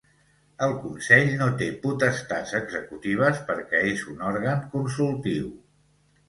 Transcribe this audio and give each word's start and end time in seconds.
El 0.67 0.71
consell 0.85 1.27
no 1.41 1.49
té 1.59 1.67
potestats 1.83 2.53
executives 2.61 3.43
perquè 3.51 3.83
és 3.91 4.03
un 4.15 4.25
òrgan 4.31 4.65
consultiu. 4.73 5.55